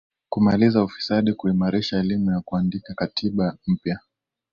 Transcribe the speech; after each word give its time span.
Kumaliza 0.29 0.83
ufisadi 0.83 1.33
kuimarisha 1.33 1.97
elimu 1.99 2.31
na 2.31 2.41
kuandika 2.41 2.93
katiba 2.93 3.57
mpya 3.67 3.99